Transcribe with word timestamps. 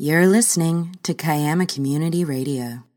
You're 0.00 0.28
listening 0.28 0.96
to 1.02 1.12
Kiama 1.12 1.66
Community 1.66 2.24
Radio. 2.24 2.87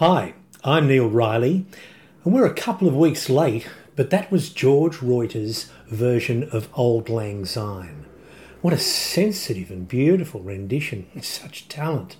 Hi, 0.00 0.32
I'm 0.64 0.88
Neil 0.88 1.10
Riley, 1.10 1.66
and 2.24 2.32
we're 2.32 2.46
a 2.46 2.54
couple 2.54 2.88
of 2.88 2.96
weeks 2.96 3.28
late, 3.28 3.66
but 3.96 4.08
that 4.08 4.32
was 4.32 4.48
George 4.48 5.02
Reuter's 5.02 5.68
version 5.88 6.48
of 6.52 6.70
Auld 6.72 7.10
Lang 7.10 7.44
Syne. 7.44 8.06
What 8.62 8.72
a 8.72 8.78
sensitive 8.78 9.70
and 9.70 9.86
beautiful 9.86 10.40
rendition. 10.40 11.06
Such 11.20 11.68
talent. 11.68 12.16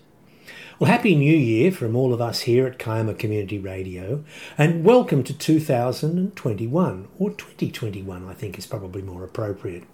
Well, 0.78 0.90
Happy 0.90 1.16
New 1.16 1.34
Year 1.34 1.72
from 1.72 1.96
all 1.96 2.12
of 2.12 2.20
us 2.20 2.40
here 2.40 2.66
at 2.66 2.78
Kiama 2.78 3.14
Community 3.14 3.58
Radio, 3.58 4.24
and 4.58 4.84
welcome 4.84 5.24
to 5.24 5.32
2021, 5.32 7.08
or 7.18 7.30
2021, 7.30 8.28
I 8.28 8.34
think 8.34 8.58
is 8.58 8.66
probably 8.66 9.00
more 9.00 9.24
appropriate. 9.24 9.84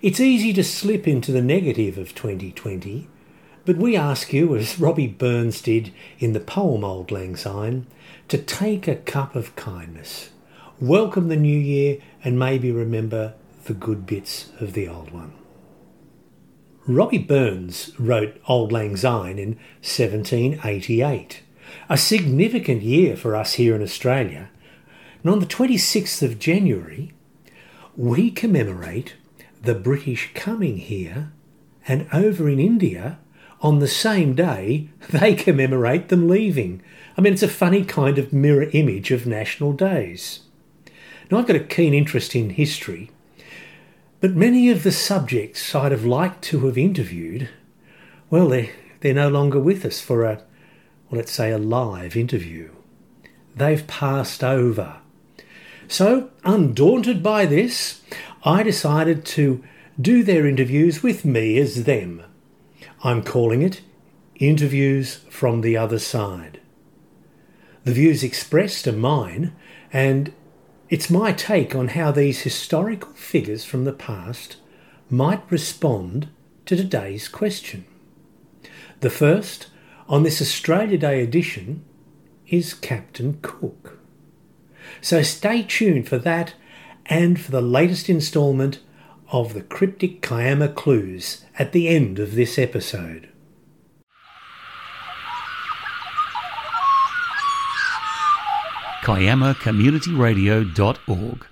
It's 0.00 0.20
easy 0.20 0.54
to 0.54 0.64
slip 0.64 1.06
into 1.06 1.32
the 1.32 1.42
negative 1.42 1.98
of 1.98 2.14
2020 2.14 3.08
but 3.66 3.76
we 3.76 3.96
ask 3.96 4.32
you, 4.32 4.54
as 4.54 4.78
Robbie 4.78 5.08
Burns 5.08 5.60
did 5.60 5.92
in 6.20 6.32
the 6.32 6.40
poem 6.40 6.84
Auld 6.84 7.10
Lang 7.10 7.34
Syne, 7.34 7.88
to 8.28 8.38
take 8.38 8.86
a 8.86 8.94
cup 8.94 9.34
of 9.34 9.56
kindness, 9.56 10.30
welcome 10.80 11.26
the 11.26 11.36
new 11.36 11.58
year, 11.58 11.98
and 12.22 12.38
maybe 12.38 12.70
remember 12.70 13.34
the 13.64 13.74
good 13.74 14.06
bits 14.06 14.50
of 14.60 14.74
the 14.74 14.86
old 14.86 15.10
one. 15.10 15.32
Robbie 16.86 17.18
Burns 17.18 17.90
wrote 17.98 18.40
Auld 18.48 18.70
Lang 18.70 18.96
Syne 18.96 19.40
in 19.40 19.56
1788, 19.82 21.42
a 21.88 21.98
significant 21.98 22.82
year 22.82 23.16
for 23.16 23.34
us 23.34 23.54
here 23.54 23.74
in 23.74 23.82
Australia. 23.82 24.48
And 25.24 25.32
on 25.32 25.40
the 25.40 25.46
26th 25.46 26.22
of 26.22 26.38
January, 26.38 27.12
we 27.96 28.30
commemorate 28.30 29.14
the 29.60 29.74
British 29.74 30.30
coming 30.34 30.76
here, 30.76 31.32
and 31.88 32.06
over 32.12 32.48
in 32.48 32.60
India, 32.60 33.18
on 33.60 33.78
the 33.78 33.88
same 33.88 34.34
day, 34.34 34.88
they 35.10 35.34
commemorate 35.34 36.08
them 36.08 36.28
leaving. 36.28 36.82
I 37.16 37.20
mean, 37.20 37.32
it's 37.32 37.42
a 37.42 37.48
funny 37.48 37.84
kind 37.84 38.18
of 38.18 38.32
mirror 38.32 38.68
image 38.72 39.10
of 39.10 39.26
national 39.26 39.72
days. 39.72 40.40
Now, 41.30 41.38
I've 41.38 41.46
got 41.46 41.56
a 41.56 41.60
keen 41.60 41.94
interest 41.94 42.36
in 42.36 42.50
history, 42.50 43.10
but 44.20 44.36
many 44.36 44.70
of 44.70 44.82
the 44.82 44.92
subjects 44.92 45.74
I'd 45.74 45.92
have 45.92 46.04
liked 46.04 46.42
to 46.44 46.66
have 46.66 46.78
interviewed, 46.78 47.48
well, 48.30 48.48
they're, 48.48 48.70
they're 49.00 49.14
no 49.14 49.28
longer 49.28 49.58
with 49.58 49.84
us 49.84 50.00
for 50.00 50.24
a, 50.24 50.42
well, 51.10 51.18
let's 51.18 51.32
say, 51.32 51.50
a 51.50 51.58
live 51.58 52.16
interview. 52.16 52.70
They've 53.54 53.86
passed 53.86 54.44
over. 54.44 54.98
So, 55.88 56.30
undaunted 56.44 57.22
by 57.22 57.46
this, 57.46 58.02
I 58.44 58.62
decided 58.62 59.24
to 59.26 59.64
do 60.00 60.22
their 60.22 60.46
interviews 60.46 61.02
with 61.02 61.24
me 61.24 61.58
as 61.58 61.84
them 61.84 62.22
I'm 63.04 63.22
calling 63.22 63.60
it 63.60 63.82
Interviews 64.36 65.16
from 65.28 65.60
the 65.60 65.76
Other 65.76 65.98
Side. 65.98 66.60
The 67.84 67.92
views 67.92 68.22
expressed 68.22 68.86
are 68.88 68.92
mine, 68.92 69.54
and 69.92 70.32
it's 70.88 71.10
my 71.10 71.32
take 71.32 71.74
on 71.74 71.88
how 71.88 72.10
these 72.10 72.40
historical 72.40 73.12
figures 73.12 73.64
from 73.66 73.84
the 73.84 73.92
past 73.92 74.56
might 75.10 75.42
respond 75.50 76.28
to 76.64 76.74
today's 76.74 77.28
question. 77.28 77.84
The 79.00 79.10
first, 79.10 79.66
on 80.08 80.22
this 80.22 80.40
Australia 80.40 80.96
Day 80.96 81.22
edition, 81.22 81.84
is 82.48 82.72
Captain 82.72 83.38
Cook. 83.42 83.98
So 85.02 85.22
stay 85.22 85.62
tuned 85.62 86.08
for 86.08 86.18
that 86.18 86.54
and 87.04 87.38
for 87.38 87.50
the 87.50 87.60
latest 87.60 88.08
instalment 88.08 88.80
of 89.30 89.54
the 89.54 89.62
cryptic 89.62 90.20
Kiama 90.22 90.68
clues 90.68 91.44
at 91.58 91.72
the 91.72 91.88
end 91.88 92.18
of 92.18 92.34
this 92.34 92.58
episode. 92.58 93.28
KiamaCommunityRadio.org 99.02 101.46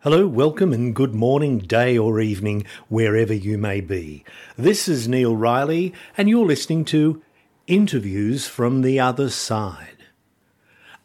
Hello, 0.00 0.26
welcome, 0.28 0.72
and 0.72 0.94
good 0.94 1.14
morning, 1.16 1.58
day, 1.58 1.98
or 1.98 2.20
evening, 2.20 2.64
wherever 2.88 3.34
you 3.34 3.58
may 3.58 3.80
be. 3.80 4.22
This 4.56 4.86
is 4.86 5.08
Neil 5.08 5.34
Riley, 5.34 5.92
and 6.16 6.28
you're 6.28 6.46
listening 6.46 6.84
to 6.84 7.20
Interviews 7.66 8.46
from 8.46 8.82
the 8.82 9.00
Other 9.00 9.30
Side. 9.30 9.96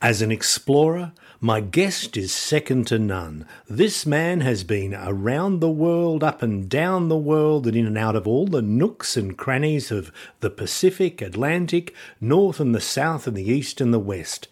As 0.03 0.21
an 0.21 0.31
explorer, 0.31 1.13
my 1.43 1.59
guest 1.59 2.15
is 2.17 2.31
second 2.31 2.85
to 2.85 2.99
none. 2.99 3.47
This 3.67 4.05
man 4.05 4.41
has 4.41 4.63
been 4.63 4.93
around 4.93 5.59
the 5.59 5.71
world, 5.71 6.23
up 6.23 6.43
and 6.43 6.69
down 6.69 7.09
the 7.09 7.17
world, 7.17 7.65
and 7.65 7.75
in 7.75 7.87
and 7.87 7.97
out 7.97 8.15
of 8.15 8.27
all 8.27 8.45
the 8.45 8.61
nooks 8.61 9.17
and 9.17 9.35
crannies 9.35 9.89
of 9.89 10.11
the 10.41 10.51
Pacific, 10.51 11.19
Atlantic, 11.19 11.95
North 12.21 12.59
and 12.59 12.75
the 12.75 12.79
South, 12.79 13.25
and 13.25 13.35
the 13.35 13.49
East 13.49 13.81
and 13.81 13.91
the 13.91 13.99
West. 13.99 14.47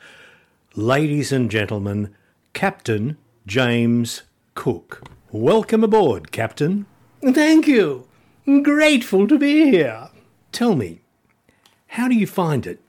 Ladies 0.74 1.31
and 1.31 1.52
gentlemen, 1.52 2.16
Captain 2.54 3.18
James 3.46 4.24
Cook. 4.56 5.04
Welcome 5.31 5.84
aboard, 5.84 6.31
Captain. 6.31 6.88
Thank 7.24 7.68
you. 7.68 8.08
Grateful 8.63 9.28
to 9.28 9.38
be 9.38 9.69
here. 9.69 10.10
Tell 10.52 10.75
me, 10.75 11.02
how 11.86 12.08
do 12.08 12.16
you 12.16 12.25
find 12.25 12.66
it 12.66 12.80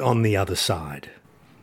on 0.00 0.22
the 0.22 0.36
other 0.36 0.54
side? 0.54 1.10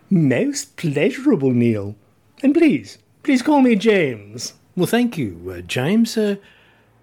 Most 0.10 0.76
pleasurable, 0.76 1.52
Neil. 1.52 1.96
And 2.42 2.54
please, 2.54 2.98
please 3.24 3.42
call 3.42 3.62
me 3.62 3.76
James. 3.76 4.54
Well, 4.76 4.88
thank 4.88 5.18
you, 5.18 5.54
uh, 5.56 5.62
James. 5.62 6.18
Uh, 6.18 6.38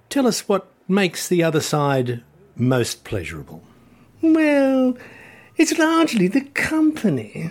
tell 0.09 0.27
us 0.27 0.49
what 0.49 0.67
makes 0.89 1.29
the 1.29 1.43
other 1.43 1.61
side 1.61 2.23
most 2.57 3.05
pleasurable. 3.05 3.63
Well, 4.23 4.97
it's 5.57 5.79
largely 5.79 6.27
the 6.27 6.43
company. 6.43 7.51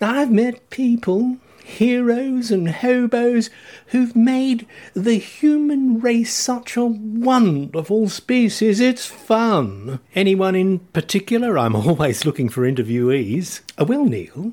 I've 0.00 0.32
met 0.32 0.70
people, 0.70 1.36
heroes 1.64 2.50
and 2.50 2.68
hobos, 2.68 3.48
who've 3.88 4.16
made 4.16 4.66
the 4.94 5.18
human 5.18 6.00
race 6.00 6.34
such 6.34 6.76
a 6.76 6.84
wonderful 6.84 8.08
species. 8.08 8.80
It's 8.80 9.06
fun. 9.06 10.00
Anyone 10.14 10.56
in 10.56 10.80
particular? 10.80 11.58
I'm 11.58 11.76
always 11.76 12.24
looking 12.26 12.48
for 12.48 12.62
interviewees. 12.62 13.60
Uh, 13.78 13.84
well, 13.84 14.04
Neil, 14.04 14.52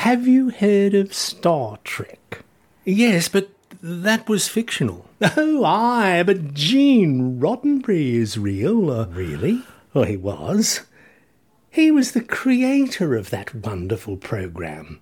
Have 0.00 0.26
you 0.26 0.48
heard 0.48 0.94
of 0.94 1.12
Star 1.12 1.78
Trek? 1.84 2.42
Yes, 2.86 3.28
but 3.28 3.50
that 3.82 4.30
was 4.30 4.48
fictional. 4.48 5.04
Oh, 5.36 5.62
aye, 5.62 6.22
but 6.22 6.54
Gene 6.54 7.38
Roddenberry 7.38 8.14
is 8.14 8.38
real. 8.38 8.90
Uh, 8.90 9.06
Really? 9.08 9.62
well, 9.92 10.04
he 10.04 10.16
was. 10.16 10.80
He 11.68 11.90
was 11.90 12.12
the 12.12 12.22
creator 12.22 13.14
of 13.14 13.28
that 13.28 13.54
wonderful 13.54 14.16
program. 14.16 15.00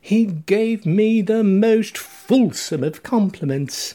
He 0.00 0.24
gave 0.24 0.84
me 0.84 1.22
the 1.22 1.44
most 1.44 1.96
fulsome 1.96 2.82
of 2.82 3.04
compliments. 3.04 3.94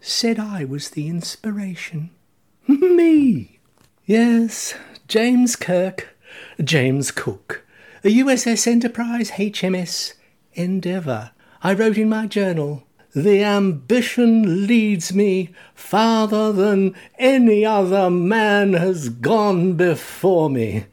Said 0.00 0.40
I 0.40 0.64
was 0.64 0.90
the 0.90 1.06
inspiration. 1.06 2.10
me! 2.66 3.60
Yes, 4.06 4.74
James 5.06 5.54
Kirk, 5.54 6.16
James 6.64 7.12
Cook, 7.12 7.64
a 8.06 8.08
USS 8.08 8.68
Enterprise 8.68 9.32
HMS 9.32 10.14
Endeavour. 10.54 11.32
I 11.60 11.74
wrote 11.74 11.98
in 11.98 12.08
my 12.08 12.28
journal, 12.28 12.84
the 13.16 13.42
ambition 13.42 14.68
leads 14.68 15.12
me 15.12 15.50
farther 15.74 16.52
than 16.52 16.94
any 17.18 17.66
other 17.66 18.08
man 18.08 18.74
has 18.74 19.08
gone 19.08 19.72
before 19.72 20.48
me. 20.48 20.86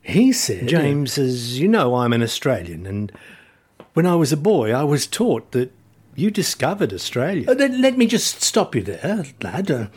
He 0.00 0.32
said, 0.32 0.68
James, 0.68 1.18
as 1.18 1.60
you 1.60 1.68
know, 1.68 1.96
I'm 1.96 2.14
an 2.14 2.22
Australian, 2.22 2.86
and 2.86 3.12
when 3.92 4.06
I 4.06 4.14
was 4.14 4.32
a 4.32 4.36
boy, 4.38 4.72
I 4.72 4.84
was 4.84 5.06
taught 5.06 5.52
that 5.52 5.70
you 6.14 6.30
discovered 6.30 6.94
Australia. 6.94 7.50
Uh, 7.50 7.56
let, 7.56 7.72
let 7.72 7.98
me 7.98 8.06
just 8.06 8.40
stop 8.40 8.74
you 8.74 8.82
there, 8.82 9.26
lad. 9.42 9.70
Uh, 9.70 9.88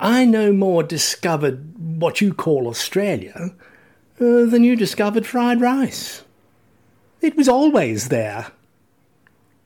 I 0.00 0.24
no 0.24 0.52
more 0.52 0.82
discovered 0.82 1.76
what 1.78 2.20
you 2.20 2.34
call 2.34 2.66
Australia 2.66 3.54
uh, 4.20 4.44
than 4.46 4.64
you 4.64 4.76
discovered 4.76 5.26
fried 5.26 5.60
rice. 5.60 6.22
It 7.20 7.36
was 7.36 7.48
always 7.48 8.08
there. 8.08 8.48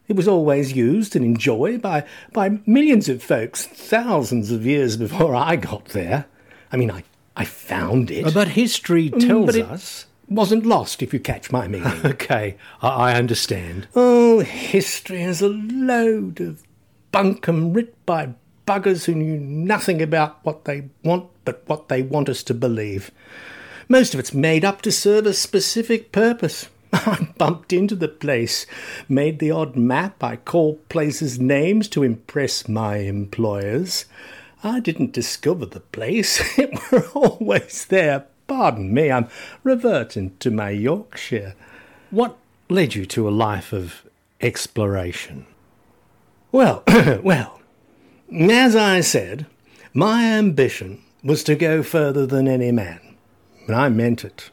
It 0.09 0.17
was 0.17 0.27
always 0.27 0.73
used 0.73 1.15
and 1.15 1.25
enjoyed 1.25 1.81
by, 1.83 2.05
by 2.33 2.59
millions 2.67 3.09
of 3.09 3.23
folks 3.23 3.65
thousands 3.67 4.51
of 4.51 4.67
years 4.67 4.97
before 4.97 5.35
I 5.37 5.57
got 5.57 5.87
there. 5.87 6.27
I 6.73 6.77
mean, 6.77 6.91
I, 6.91 7.05
I 7.37 7.45
found 7.45 8.11
it. 8.11 8.33
But 8.35 8.49
history 8.49 9.11
tells 9.11 9.47
but 9.47 9.55
it- 9.57 9.67
us. 9.67 10.07
wasn't 10.29 10.67
lost, 10.67 11.03
if 11.03 11.13
you 11.13 11.21
catch 11.21 11.53
my 11.53 11.69
meaning. 11.69 11.93
Okay, 12.05 12.57
I, 12.83 12.89
I 12.89 13.15
understand. 13.15 13.87
Oh, 13.95 14.41
history 14.41 15.23
is 15.23 15.43
a 15.43 15.49
load 15.49 16.41
of 16.41 16.63
bunkum 17.13 17.73
writ 17.75 17.95
by 18.07 18.31
buggers 18.67 19.05
who 19.05 19.15
knew 19.15 19.39
nothing 19.39 20.01
about 20.03 20.45
what 20.45 20.65
they 20.65 20.89
want 21.05 21.29
but 21.45 21.63
what 21.67 21.89
they 21.89 22.03
want 22.03 22.29
us 22.29 22.43
to 22.45 22.55
believe. 22.55 23.11
Most 23.91 24.15
of 24.15 24.21
it's 24.21 24.33
made 24.33 24.65
up 24.65 24.83
to 24.83 24.93
serve 24.93 25.27
a 25.27 25.35
specific 25.35 26.13
purpose. 26.13 26.69
I 26.93 27.27
bumped 27.37 27.73
into 27.73 27.97
the 27.97 28.07
place, 28.07 28.65
made 29.09 29.41
the 29.41 29.51
odd 29.51 29.75
map, 29.75 30.23
I 30.23 30.37
called 30.37 30.89
places 30.89 31.41
names 31.41 31.89
to 31.89 32.05
impress 32.05 32.69
my 32.69 32.99
employers. 32.99 34.05
I 34.63 34.79
didn't 34.79 35.13
discover 35.13 35.67
the 35.67 35.81
place, 35.81 36.41
it 36.59 36.71
were 36.93 37.09
always 37.15 37.85
there. 37.87 38.27
Pardon 38.47 38.95
me, 38.95 39.11
I'm 39.11 39.27
reverting 39.65 40.37
to 40.39 40.53
my 40.53 40.71
Yorkshire. 40.71 41.57
What 42.13 42.37
led 42.69 42.95
you 42.95 43.05
to 43.07 43.29
a 43.29 43.31
life 43.31 43.73
of 43.73 44.07
exploration? 44.41 45.47
Well, 46.53 46.85
well, 47.25 47.61
as 48.33 48.77
I 48.77 49.01
said, 49.01 49.47
my 49.93 50.27
ambition 50.27 51.03
was 51.25 51.43
to 51.43 51.57
go 51.57 51.83
further 51.83 52.25
than 52.25 52.47
any 52.47 52.71
man, 52.71 53.10
and 53.71 53.81
I 53.81 53.89
meant 53.89 54.25
it. 54.25 54.51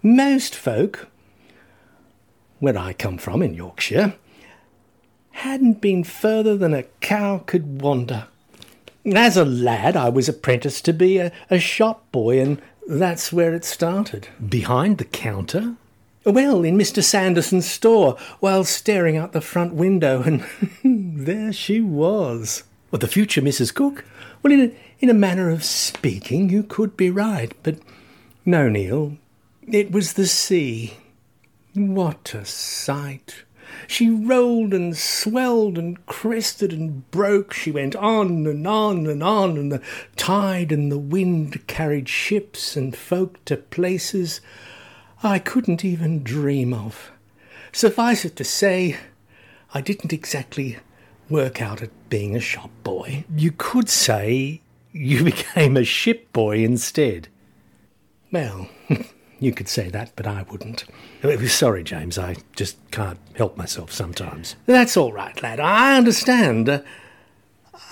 Most 0.00 0.54
folk, 0.54 1.08
where 2.60 2.78
I 2.78 2.92
come 2.92 3.18
from 3.18 3.42
in 3.42 3.52
Yorkshire, 3.52 4.14
hadn't 5.30 5.80
been 5.80 6.04
further 6.04 6.56
than 6.56 6.72
a 6.72 6.84
cow 7.00 7.42
could 7.44 7.82
wander. 7.82 8.28
As 9.12 9.36
a 9.36 9.44
lad, 9.44 9.96
I 9.96 10.08
was 10.08 10.28
apprenticed 10.28 10.84
to 10.84 10.92
be 10.92 11.18
a, 11.18 11.32
a 11.50 11.58
shop 11.58 12.12
boy, 12.12 12.40
and 12.40 12.62
that's 12.86 13.32
where 13.32 13.54
it 13.54 13.64
started. 13.64 14.28
Behind 14.48 14.98
the 14.98 15.04
counter? 15.04 15.74
Well, 16.24 16.62
in 16.62 16.78
Mr. 16.78 17.02
Sanderson's 17.02 17.68
store, 17.68 18.16
while 18.38 18.62
staring 18.62 19.16
out 19.16 19.32
the 19.32 19.40
front 19.40 19.74
window, 19.74 20.22
and 20.22 20.44
there 20.84 21.52
she 21.52 21.80
was. 21.80 22.62
What, 22.90 23.00
the 23.00 23.08
future 23.08 23.42
Mrs. 23.42 23.74
Cook? 23.74 24.04
Well, 24.44 24.52
in 24.52 24.60
a, 24.60 24.72
in 25.00 25.10
a 25.10 25.14
manner 25.14 25.50
of 25.50 25.64
speaking, 25.64 26.50
you 26.50 26.62
could 26.62 26.96
be 26.96 27.10
right, 27.10 27.52
but 27.64 27.78
no, 28.48 28.66
Neil. 28.66 29.18
It 29.70 29.92
was 29.92 30.14
the 30.14 30.26
sea. 30.26 30.94
What 31.74 32.32
a 32.32 32.46
sight! 32.46 33.44
She 33.86 34.08
rolled 34.08 34.72
and 34.72 34.96
swelled 34.96 35.76
and 35.76 36.04
crested 36.06 36.72
and 36.72 37.10
broke. 37.10 37.52
She 37.52 37.70
went 37.70 37.94
on 37.94 38.46
and 38.46 38.66
on 38.66 39.06
and 39.06 39.22
on, 39.22 39.58
and 39.58 39.70
the 39.70 39.82
tide 40.16 40.72
and 40.72 40.90
the 40.90 40.98
wind 40.98 41.66
carried 41.66 42.08
ships 42.08 42.74
and 42.74 42.96
folk 42.96 43.44
to 43.44 43.58
places 43.58 44.40
I 45.22 45.38
couldn't 45.38 45.84
even 45.84 46.22
dream 46.22 46.72
of. 46.72 47.10
Suffice 47.70 48.24
it 48.24 48.34
to 48.36 48.44
say, 48.44 48.96
I 49.74 49.82
didn't 49.82 50.14
exactly 50.14 50.78
work 51.28 51.60
out 51.60 51.82
at 51.82 51.90
being 52.08 52.34
a 52.34 52.40
shop 52.40 52.70
boy. 52.82 53.26
You 53.36 53.52
could 53.52 53.90
say 53.90 54.62
you 54.90 55.22
became 55.32 55.76
a 55.76 55.84
ship 55.84 56.32
boy 56.32 56.64
instead. 56.64 57.28
Well, 58.30 58.68
you 59.40 59.52
could 59.52 59.68
say 59.68 59.88
that, 59.88 60.12
but 60.16 60.26
I 60.26 60.44
wouldn't. 60.50 60.84
Sorry, 61.46 61.82
James, 61.82 62.18
I 62.18 62.36
just 62.54 62.76
can't 62.90 63.18
help 63.34 63.56
myself 63.56 63.92
sometimes. 63.92 64.56
That's 64.66 64.96
all 64.96 65.12
right, 65.12 65.40
lad. 65.42 65.60
I 65.60 65.96
understand. 65.96 66.68
Uh, 66.68 66.80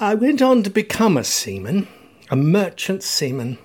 I 0.00 0.14
went 0.14 0.42
on 0.42 0.62
to 0.62 0.70
become 0.70 1.16
a 1.16 1.24
seaman, 1.24 1.88
a 2.30 2.36
merchant 2.36 3.02
seaman. 3.02 3.58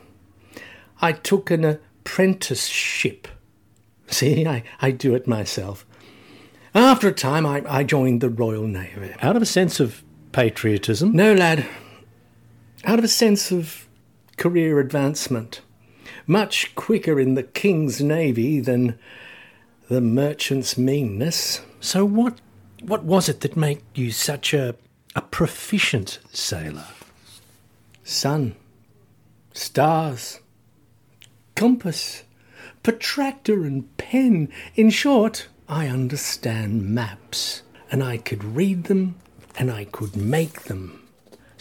I 1.02 1.14
took 1.14 1.52
an 1.52 1.66
apprenticeship. 1.66 3.28
See, 4.08 4.46
I, 4.46 4.64
I 4.82 4.92
do 4.92 5.16
it 5.16 5.28
myself. 5.28 5.86
After 6.74 7.10
a 7.10 7.14
time, 7.14 7.46
I, 7.46 7.64
I 7.68 7.84
joined 7.84 8.22
the 8.22 8.30
Royal 8.30 8.68
Navy. 8.68 9.14
Out 9.22 9.36
of 9.36 9.42
a 9.42 9.48
sense 9.48 9.80
of 9.80 10.04
patriotism? 10.32 11.12
No, 11.14 11.34
lad. 11.34 11.66
Out 12.86 13.00
of 13.00 13.06
a 13.06 13.10
sense 13.10 13.52
of 13.52 13.88
career 14.38 14.80
advancement. 14.80 15.62
Much 16.28 16.74
quicker 16.76 17.20
in 17.20 17.36
the 17.36 17.44
King's 17.44 18.02
Navy 18.02 18.60
than 18.60 18.98
the 19.90 20.02
merchant's 20.02 20.78
meanness. 20.78 21.62
So 21.80 22.06
what 22.06 22.40
what 22.82 23.04
was 23.04 23.30
it 23.30 23.42
that 23.42 23.58
made 23.58 23.82
you 23.94 24.12
such 24.12 24.54
a 24.54 24.76
a 25.16 25.22
proficient 25.22 26.20
sailor? 26.32 26.88
Sun, 28.04 28.56
stars, 29.54 30.40
compass, 31.56 32.24
protractor, 32.84 33.64
and 33.64 33.96
pen. 33.98 34.50
In 34.76 34.90
short, 34.90 35.48
I 35.68 35.88
understand 35.88 36.90
maps, 36.90 37.62
and 37.92 38.04
I 38.04 38.18
could 38.18 38.44
read 38.44 38.86
them, 38.86 39.16
and 39.58 39.72
I 39.72 39.86
could 39.86 40.16
make 40.16 40.64
them. 40.64 41.01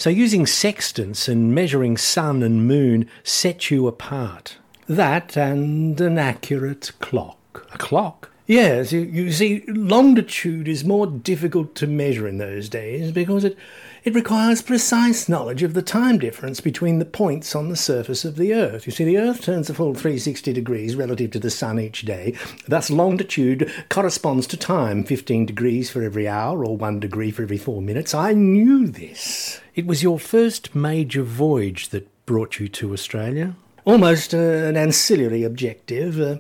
So 0.00 0.08
using 0.08 0.46
sextants 0.46 1.28
and 1.28 1.54
measuring 1.54 1.98
sun 1.98 2.42
and 2.42 2.66
moon 2.66 3.06
set 3.22 3.70
you 3.70 3.86
apart. 3.86 4.56
That 4.88 5.36
and 5.36 6.00
an 6.00 6.16
accurate 6.16 6.92
clock. 7.00 7.66
A 7.74 7.76
clock? 7.76 8.30
Yes, 8.46 8.94
you, 8.94 9.00
you 9.00 9.30
see, 9.30 9.62
longitude 9.66 10.68
is 10.68 10.86
more 10.86 11.06
difficult 11.06 11.74
to 11.74 11.86
measure 11.86 12.26
in 12.26 12.38
those 12.38 12.70
days 12.70 13.12
because 13.12 13.44
it, 13.44 13.58
it 14.04 14.14
requires 14.14 14.62
precise 14.62 15.28
knowledge 15.28 15.62
of 15.62 15.74
the 15.74 15.82
time 15.82 16.18
difference 16.18 16.60
between 16.60 16.98
the 16.98 17.04
points 17.04 17.54
on 17.54 17.68
the 17.68 17.76
surface 17.76 18.24
of 18.24 18.36
the 18.36 18.54
Earth. 18.54 18.86
You 18.86 18.92
see, 18.92 19.04
the 19.04 19.18
Earth 19.18 19.42
turns 19.42 19.68
a 19.68 19.74
full 19.74 19.94
360 19.94 20.52
degrees 20.52 20.96
relative 20.96 21.30
to 21.32 21.38
the 21.38 21.50
Sun 21.50 21.78
each 21.78 22.02
day. 22.02 22.34
Thus, 22.66 22.90
longitude 22.90 23.70
corresponds 23.88 24.46
to 24.48 24.56
time 24.56 25.04
15 25.04 25.46
degrees 25.46 25.90
for 25.90 26.02
every 26.02 26.26
hour 26.26 26.64
or 26.64 26.76
1 26.76 27.00
degree 27.00 27.30
for 27.30 27.42
every 27.42 27.58
4 27.58 27.82
minutes. 27.82 28.14
I 28.14 28.32
knew 28.32 28.86
this. 28.86 29.60
It 29.74 29.86
was 29.86 30.02
your 30.02 30.18
first 30.18 30.74
major 30.74 31.22
voyage 31.22 31.90
that 31.90 32.08
brought 32.26 32.58
you 32.58 32.68
to 32.68 32.92
Australia? 32.92 33.56
Almost 33.84 34.34
uh, 34.34 34.38
an 34.38 34.76
ancillary 34.76 35.42
objective. 35.42 36.20
Uh, 36.20 36.36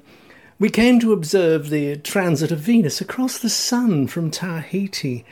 we 0.60 0.68
came 0.68 1.00
to 1.00 1.12
observe 1.12 1.70
the 1.70 1.96
transit 1.96 2.52
of 2.52 2.58
Venus 2.58 3.00
across 3.00 3.38
the 3.38 3.48
sun 3.48 4.06
from 4.06 4.30
Tahiti, 4.30 5.24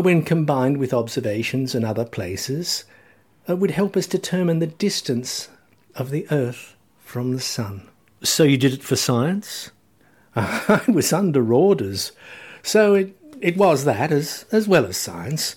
when 0.00 0.22
combined 0.22 0.78
with 0.78 0.92
observations 0.92 1.74
in 1.74 1.84
other 1.84 2.04
places, 2.04 2.84
uh, 3.48 3.56
would 3.56 3.70
help 3.70 3.96
us 3.96 4.06
determine 4.06 4.58
the 4.58 4.66
distance 4.66 5.48
of 5.94 6.10
the 6.10 6.26
Earth 6.30 6.76
from 6.98 7.32
the 7.32 7.40
sun. 7.40 7.88
So 8.22 8.42
you 8.42 8.56
did 8.56 8.74
it 8.74 8.82
for 8.82 8.96
science? 8.96 9.70
I 10.36 10.82
was 10.88 11.12
under 11.12 11.52
orders, 11.52 12.12
so 12.62 12.94
it, 12.94 13.16
it 13.40 13.56
was 13.56 13.84
that 13.84 14.12
as, 14.12 14.44
as 14.52 14.68
well 14.68 14.84
as 14.84 14.96
science, 14.96 15.56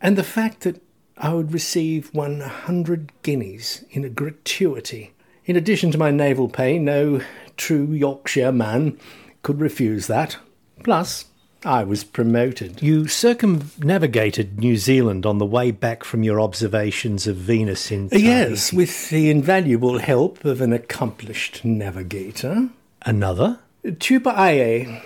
and 0.00 0.16
the 0.16 0.24
fact 0.24 0.60
that 0.62 0.82
I 1.22 1.34
would 1.34 1.52
receive 1.52 2.14
100 2.14 3.12
guineas 3.22 3.84
in 3.90 4.04
a 4.04 4.08
gratuity. 4.08 5.12
In 5.44 5.54
addition 5.54 5.92
to 5.92 5.98
my 5.98 6.10
naval 6.10 6.48
pay, 6.48 6.78
no 6.78 7.20
true 7.58 7.92
Yorkshire 7.92 8.52
man 8.52 8.98
could 9.42 9.60
refuse 9.60 10.06
that. 10.06 10.38
Plus, 10.82 11.26
I 11.64 11.84
was 11.84 12.04
promoted. 12.04 12.82
You 12.82 13.06
circumnavigated 13.06 14.58
New 14.58 14.76
Zealand 14.76 15.26
on 15.26 15.38
the 15.38 15.46
way 15.46 15.70
back 15.70 16.04
from 16.04 16.22
your 16.22 16.40
observations 16.40 17.26
of 17.26 17.36
Venus 17.36 17.90
in 17.90 18.08
Tahiti. 18.08 18.26
Yes, 18.26 18.72
with 18.72 19.10
the 19.10 19.30
invaluable 19.30 19.98
help 19.98 20.44
of 20.44 20.60
an 20.60 20.72
accomplished 20.72 21.64
navigator. 21.64 22.70
Another? 23.02 23.58
Tupaia, 23.84 25.02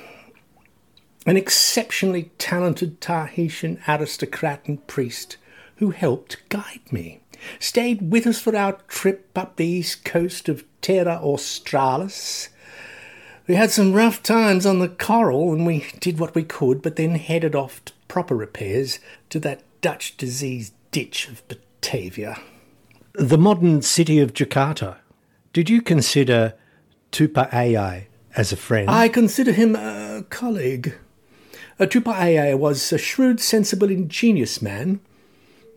an 1.26 1.36
exceptionally 1.36 2.30
talented 2.38 3.00
Tahitian 3.00 3.80
aristocrat 3.88 4.62
and 4.66 4.84
priest 4.86 5.36
who 5.76 5.90
helped 5.90 6.48
guide 6.48 6.92
me, 6.92 7.20
stayed 7.58 8.12
with 8.12 8.26
us 8.26 8.40
for 8.40 8.54
our 8.56 8.74
trip 8.88 9.30
up 9.36 9.56
the 9.56 9.66
east 9.66 10.04
coast 10.04 10.48
of 10.48 10.64
Terra 10.80 11.18
Australis. 11.22 12.48
We 13.46 13.56
had 13.56 13.70
some 13.70 13.92
rough 13.92 14.22
times 14.22 14.64
on 14.64 14.78
the 14.78 14.88
coral 14.88 15.52
and 15.52 15.66
we 15.66 15.86
did 16.00 16.18
what 16.18 16.34
we 16.34 16.44
could, 16.44 16.80
but 16.80 16.96
then 16.96 17.16
headed 17.16 17.54
off 17.54 17.84
to 17.84 17.92
proper 18.08 18.34
repairs 18.34 19.00
to 19.28 19.38
that 19.40 19.62
Dutch 19.82 20.16
disease 20.16 20.72
ditch 20.92 21.28
of 21.28 21.46
Batavia. 21.48 22.38
The 23.12 23.36
modern 23.36 23.82
city 23.82 24.18
of 24.18 24.32
Jakarta. 24.32 24.96
Did 25.52 25.68
you 25.68 25.82
consider 25.82 26.54
Tupaia 27.12 28.06
as 28.34 28.50
a 28.50 28.56
friend? 28.56 28.88
I 28.88 29.08
consider 29.08 29.52
him 29.52 29.76
a 29.76 30.24
colleague. 30.30 30.94
Uh, 31.78 31.84
Tupaia 31.84 32.56
was 32.56 32.92
a 32.92 32.98
shrewd, 32.98 33.40
sensible, 33.40 33.90
ingenious 33.90 34.62
man, 34.62 35.00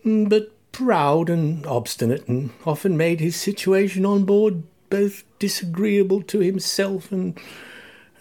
mm, 0.05 0.29
but 0.29 0.51
proud 0.71 1.29
and 1.29 1.65
obstinate, 1.65 2.27
and 2.27 2.51
often 2.65 2.95
made 2.95 3.19
his 3.19 3.35
situation 3.35 4.05
on 4.05 4.23
board 4.23 4.63
both 4.89 5.23
disagreeable 5.39 6.21
to 6.23 6.39
himself 6.39 7.11
and 7.11 7.39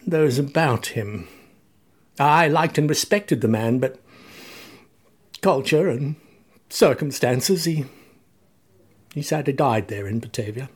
those 0.07 0.39
about 0.39 0.87
him. 0.87 1.29
I 2.19 2.49
liked 2.49 2.79
and 2.79 2.89
respected 2.89 3.41
the 3.41 3.49
man, 3.49 3.79
but 3.79 4.01
culture 5.43 5.89
and 5.89 6.17
circumstances, 6.71 7.65
he, 7.65 7.85
he 9.15 9.23
sadly 9.23 9.53
died 9.53 9.89
there 9.89 10.07
in 10.07 10.21
Batavia. 10.21 10.69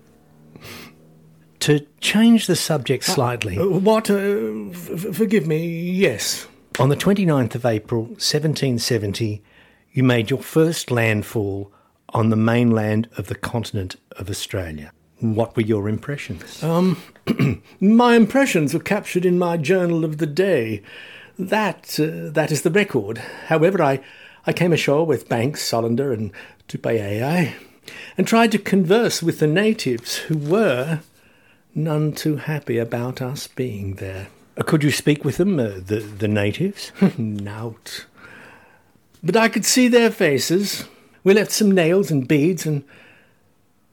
To 1.61 1.87
change 2.01 2.47
the 2.47 2.57
subject 2.57 3.05
slightly. 3.05 3.59
Uh, 3.59 3.67
what? 3.67 4.11
Uh, 4.11 4.71
f- 4.71 5.15
forgive 5.15 5.47
me, 5.47 5.67
yes. 5.91 6.47
On 6.79 6.89
the 6.89 6.97
29th 6.97 7.55
of 7.55 7.67
April 7.67 8.03
1770, 8.03 9.43
you 9.93 10.03
made 10.03 10.31
your 10.31 10.41
first 10.41 10.91
landfall 10.91 11.71
on 12.11 12.31
the 12.31 12.37
mainland 12.37 13.09
of 13.19 13.27
the 13.27 13.35
continent 13.35 13.97
of 14.13 14.31
Australia. 14.31 14.93
What 15.21 15.55
were 15.55 15.63
your 15.63 15.89
impressions? 15.89 16.63
Um, 16.63 16.97
my 17.81 18.15
impressions 18.15 18.73
were 18.73 18.81
captured 18.81 19.27
in 19.27 19.39
my 19.39 19.57
journal 19.57 20.05
of 20.05 20.19
the 20.19 20.27
day. 20.27 20.83
That 21.39 21.99
uh, 22.01 22.31
that 22.33 22.51
is 22.51 22.63
the 22.63 22.71
record. 22.71 23.19
However, 23.47 23.83
I, 23.83 24.01
I 24.47 24.53
came 24.53 24.73
ashore 24.73 25.07
with 25.07 25.29
Banks, 25.29 25.63
Solander, 25.63 26.13
and 26.13 26.33
Tupaia, 26.69 27.53
and 28.17 28.27
tried 28.27 28.53
to 28.53 28.59
converse 28.59 29.23
with 29.23 29.39
the 29.41 29.47
natives, 29.47 30.17
who 30.17 30.37
were 30.37 31.01
none 31.75 32.13
too 32.13 32.37
happy 32.37 32.79
about 32.79 33.23
us 33.23 33.47
being 33.47 33.95
there. 33.97 34.29
Uh, 34.57 34.63
Could 34.63 34.83
you 34.83 34.91
speak 34.91 35.25
with 35.25 35.37
them, 35.37 35.59
uh, 35.59 35.81
the, 35.85 36.01
the 36.01 36.29
natives? 36.29 36.93
Nout. 37.19 38.07
But 39.23 39.37
I 39.37 39.49
could 39.49 39.65
see 39.65 39.89
their 39.89 40.11
faces. 40.11 40.85
We 41.25 41.35
left 41.35 41.53
some 41.53 41.73
nails 41.73 42.11
and 42.11 42.27
beads, 42.27 42.67
and 42.67 42.85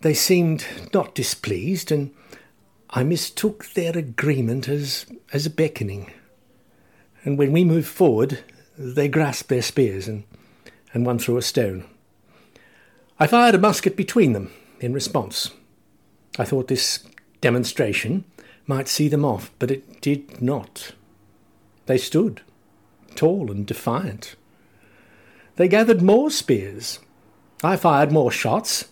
they 0.01 0.13
seemed 0.13 0.66
not 0.94 1.16
displeased, 1.16 1.92
and 1.92 2.13
I 2.89 3.04
mistook 3.04 3.68
their 3.74 3.98
agreement 3.98 4.68
as, 4.68 5.06
as 5.34 5.46
a 5.46 5.51
beckoning. 5.51 6.12
And 7.24 7.38
when 7.38 7.51
we 7.51 7.63
moved 7.63 7.88
forward, 7.88 8.39
they 8.77 9.08
grasped 9.08 9.50
their 9.50 9.62
spears, 9.62 10.08
and, 10.08 10.24
and 10.94 11.06
one 11.06 11.20
threw 11.20 11.38
a 11.38 11.42
stone. 11.42 11.86
I 13.20 13.27
fired 13.27 13.56
a 13.56 13.60
musket 13.60 13.96
between 13.96 14.34
them 14.34 14.51
in 14.80 14.94
response. 14.94 15.51
I 16.38 16.46
thought 16.46 16.68
this 16.68 17.04
demonstration 17.42 18.25
might 18.68 18.88
see 18.88 19.08
them 19.08 19.25
off, 19.25 19.51
but 19.58 19.72
it 19.72 20.01
did 20.01 20.42
not. 20.42 20.92
They 21.88 21.98
stood, 21.98 22.42
tall 23.16 23.50
and 23.50 23.66
defiant. 23.66 24.36
They 25.56 25.68
gathered 25.68 26.01
more 26.01 26.30
spears. 26.30 27.00
I 27.63 27.75
fired 27.75 28.12
more 28.12 28.30
shots, 28.32 28.86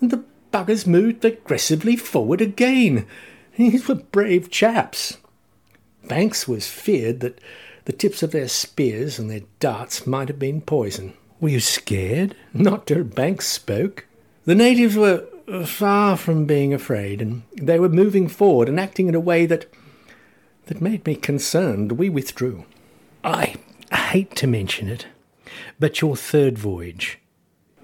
and 0.00 0.10
the 0.10 0.24
buggers 0.52 0.86
moved 0.86 1.24
aggressively 1.24 1.96
forward 1.96 2.40
again. 2.40 3.06
These 3.56 3.88
were 3.88 3.96
brave 3.96 4.50
chaps. 4.50 5.18
Banks 6.06 6.48
was 6.48 6.68
feared 6.68 7.20
that 7.20 7.40
the 7.84 7.92
tips 7.92 8.22
of 8.22 8.30
their 8.30 8.48
spears 8.48 9.18
and 9.18 9.30
their 9.30 9.42
darts 9.58 10.06
might 10.06 10.28
have 10.28 10.38
been 10.38 10.60
poison. 10.60 11.14
Were 11.40 11.50
you 11.50 11.60
scared? 11.60 12.34
Not 12.52 12.86
till 12.86 13.04
Banks 13.04 13.46
spoke. 13.46 14.06
The 14.44 14.54
natives 14.54 14.96
were 14.96 15.26
far 15.64 16.16
from 16.16 16.44
being 16.44 16.72
afraid, 16.72 17.20
and 17.20 17.42
they 17.54 17.78
were 17.78 17.88
moving 17.88 18.28
forward 18.28 18.68
and 18.68 18.78
acting 18.78 19.08
in 19.08 19.14
a 19.14 19.20
way 19.20 19.46
that 19.46 19.66
that 20.66 20.80
made 20.80 21.04
me 21.06 21.16
concerned. 21.16 21.92
We 21.92 22.08
withdrew. 22.08 22.64
I 23.24 23.56
hate 23.92 24.36
to 24.36 24.46
mention 24.46 24.88
it, 24.88 25.06
but 25.78 26.00
your 26.00 26.16
third 26.16 26.58
voyage, 26.58 27.18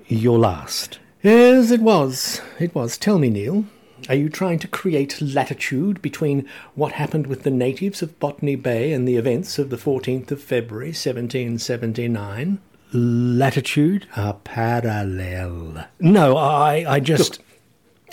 your 0.07 0.39
last. 0.39 1.01
Yes, 1.27 1.73
it 1.73 1.81
was. 1.81 2.41
It 2.61 2.73
was. 2.73 2.97
Tell 2.97 3.19
me, 3.19 3.31
Neil, 3.31 3.65
are 4.09 4.15
you 4.15 4.29
trying 4.29 4.61
to 4.61 4.69
create 4.69 5.21
latitude 5.21 6.01
between 6.01 6.49
what 6.77 6.93
happened 6.93 7.27
with 7.27 7.43
the 7.43 7.51
natives 7.51 8.01
of 8.01 8.21
Botany 8.21 8.55
Bay 8.55 8.93
and 8.93 9.09
the 9.09 9.17
events 9.17 9.59
of 9.59 9.71
the 9.71 9.77
14th 9.77 10.31
of 10.31 10.41
February, 10.41 10.91
1779? 10.91 12.61
Latitude? 12.93 14.07
A 14.15 14.35
parallel. 14.35 15.89
No, 15.99 16.37
I, 16.37 16.85
I 16.89 17.01
just. 17.01 17.41
Look, 17.41 17.47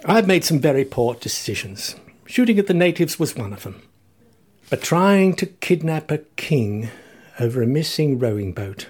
I've 0.06 0.26
made 0.26 0.44
some 0.44 0.58
very 0.58 0.84
poor 0.84 1.14
decisions. 1.14 1.96
Shooting 2.26 2.58
at 2.58 2.66
the 2.66 2.74
natives 2.74 3.20
was 3.20 3.36
one 3.36 3.54
of 3.54 3.62
them. 3.62 3.84
But 4.72 4.82
trying 4.82 5.36
to 5.36 5.46
kidnap 5.46 6.10
a 6.10 6.18
king 6.36 6.90
over 7.40 7.62
a 7.62 7.68
missing 7.68 8.18
rowing 8.18 8.54
boat, 8.54 8.88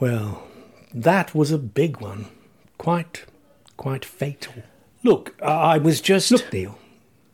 well, 0.00 0.48
that 0.92 1.32
was 1.32 1.52
a 1.52 1.58
big 1.58 2.00
one. 2.00 2.26
Quite, 2.80 3.26
quite 3.76 4.06
fatal. 4.06 4.54
Look, 5.02 5.34
I 5.42 5.76
was 5.76 6.00
just. 6.00 6.30
Look, 6.30 6.50
Neil, 6.50 6.78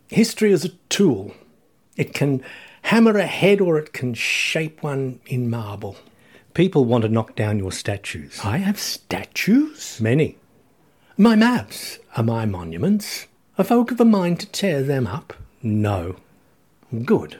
history 0.09 0.51
is 0.51 0.65
a 0.65 0.71
tool. 0.89 1.35
It 1.97 2.13
can 2.13 2.43
hammer 2.83 3.17
a 3.17 3.27
head 3.27 3.61
or 3.61 3.79
it 3.79 3.93
can 3.93 4.13
shape 4.15 4.83
one 4.83 5.21
in 5.25 5.49
marble. 5.49 5.99
People 6.53 6.85
want 6.85 7.03
to 7.03 7.09
knock 7.09 7.37
down 7.37 7.61
your 7.61 7.71
statues. 7.71 8.41
I 8.43 8.57
have 8.57 8.77
statues? 8.81 10.01
Many. 10.01 10.37
My 11.17 11.37
maps 11.37 12.01
are 12.17 12.25
my 12.25 12.45
monuments. 12.45 13.29
Are 13.57 13.65
folk 13.65 13.93
of 13.93 14.01
a 14.01 14.05
mind 14.05 14.41
to 14.41 14.47
tear 14.47 14.83
them 14.83 15.07
up? 15.07 15.33
No. 15.63 16.17
Good. 17.05 17.39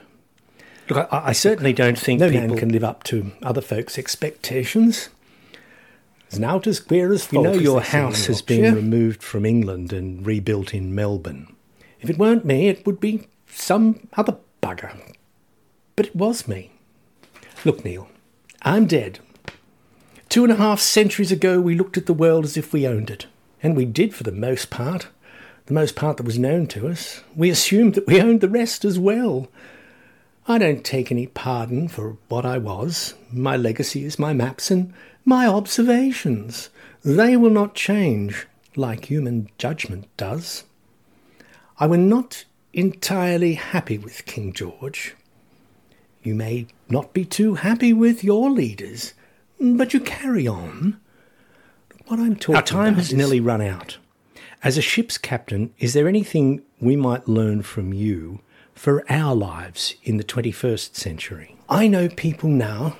Look, 0.89 1.09
I, 1.11 1.23
I 1.25 1.31
certainly 1.33 1.73
don't 1.73 1.99
think 1.99 2.21
No 2.21 2.29
people 2.29 2.47
man 2.47 2.57
can 2.57 2.69
live 2.69 2.85
up 2.85 3.03
to 3.03 3.33
other 3.43 3.59
folks' 3.59 3.97
expectations. 3.97 5.09
It's 6.27 6.37
now 6.37 6.59
as 6.65 6.79
queer 6.79 7.13
as 7.13 7.31
You 7.31 7.41
know, 7.41 7.53
your 7.53 7.79
they 7.79 7.85
say 7.87 7.97
in 7.97 8.03
house 8.03 8.25
has 8.25 8.41
been 8.41 8.75
removed 8.75 9.23
from 9.23 9.45
England 9.45 9.93
and 9.93 10.25
rebuilt 10.25 10.73
in 10.73 10.93
Melbourne. 10.93 11.55
If 12.01 12.09
it 12.09 12.17
weren't 12.17 12.45
me, 12.45 12.67
it 12.67 12.85
would 12.85 12.99
be 12.99 13.27
some 13.47 14.07
other 14.13 14.37
bugger. 14.61 14.95
But 15.95 16.07
it 16.07 16.15
was 16.15 16.47
me. 16.47 16.71
Look, 17.65 17.83
Neil, 17.83 18.09
I'm 18.61 18.85
dead. 18.85 19.19
Two 20.29 20.43
and 20.43 20.51
a 20.51 20.57
half 20.57 20.79
centuries 20.79 21.31
ago, 21.31 21.61
we 21.61 21.75
looked 21.75 21.97
at 21.97 22.05
the 22.05 22.13
world 22.13 22.43
as 22.43 22.57
if 22.57 22.73
we 22.73 22.85
owned 22.85 23.09
it. 23.09 23.25
And 23.63 23.75
we 23.75 23.85
did 23.85 24.13
for 24.13 24.23
the 24.23 24.31
most 24.31 24.69
part. 24.69 25.07
The 25.65 25.73
most 25.73 25.95
part 25.95 26.17
that 26.17 26.25
was 26.25 26.37
known 26.37 26.67
to 26.67 26.87
us. 26.87 27.23
We 27.35 27.49
assumed 27.49 27.95
that 27.95 28.07
we 28.07 28.21
owned 28.21 28.41
the 28.41 28.49
rest 28.49 28.85
as 28.85 28.99
well. 28.99 29.47
I 30.47 30.57
don't 30.57 30.83
take 30.83 31.11
any 31.11 31.27
pardon 31.27 31.87
for 31.87 32.17
what 32.29 32.45
I 32.45 32.57
was. 32.57 33.15
My 33.31 33.57
legacy 33.57 34.05
is 34.05 34.17
my 34.17 34.33
maps 34.33 34.71
and 34.71 34.93
my 35.25 35.45
observations. 35.45 36.69
They 37.03 37.35
will 37.35 37.49
not 37.49 37.75
change, 37.75 38.47
like 38.75 39.05
human 39.05 39.49
judgment 39.57 40.05
does. 40.15 40.63
I 41.79 41.87
were 41.87 41.97
not 41.97 42.45
entirely 42.73 43.55
happy 43.55 43.97
with 43.97 44.25
King 44.25 44.53
George. 44.53 45.15
You 46.23 46.33
may 46.33 46.67
not 46.89 47.13
be 47.13 47.25
too 47.25 47.55
happy 47.55 47.91
with 47.93 48.23
your 48.23 48.49
leaders, 48.49 49.13
but 49.59 49.93
you 49.93 49.99
carry 49.99 50.47
on. 50.47 50.99
What 52.07 52.19
I'm 52.19 52.35
talking 52.37 52.55
Our 52.55 52.61
time 52.61 52.87
about 52.93 52.97
has 52.99 53.07
is- 53.09 53.13
nearly 53.17 53.39
run 53.41 53.61
out. 53.61 53.97
As 54.63 54.77
a 54.77 54.81
ship's 54.81 55.17
captain, 55.17 55.73
is 55.77 55.93
there 55.93 56.07
anything 56.07 56.61
we 56.79 56.95
might 56.95 57.27
learn 57.27 57.61
from 57.61 57.93
you 57.93 58.39
for 58.77 59.03
our 59.11 59.35
lives 59.35 59.95
in 60.03 60.17
the 60.17 60.23
21st 60.23 60.95
century? 60.95 61.55
I 61.67 61.87
know 61.87 62.07
people 62.07 62.49
now 62.49 62.95